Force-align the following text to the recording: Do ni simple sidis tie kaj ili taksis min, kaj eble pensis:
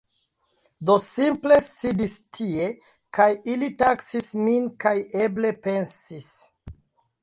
Do 0.89 0.95
ni 1.01 1.05
simple 1.07 1.59
sidis 1.65 2.17
tie 2.39 2.71
kaj 3.21 3.29
ili 3.55 3.73
taksis 3.85 4.35
min, 4.49 4.69
kaj 4.85 4.99
eble 5.25 5.57
pensis: 5.71 6.37